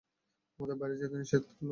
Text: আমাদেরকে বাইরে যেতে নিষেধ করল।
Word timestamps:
আমাদেরকে 0.59 0.79
বাইরে 0.81 0.95
যেতে 1.01 1.15
নিষেধ 1.17 1.43
করল। 1.49 1.69